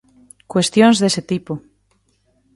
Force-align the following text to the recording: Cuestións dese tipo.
Cuestións 0.51 0.95
dese 1.03 1.21
tipo. 1.31 1.53